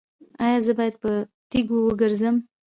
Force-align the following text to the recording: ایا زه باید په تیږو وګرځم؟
ایا 0.45 0.59
زه 0.65 0.71
باید 0.77 0.95
په 1.03 1.11
تیږو 1.49 1.77
وګرځم؟ 1.83 2.35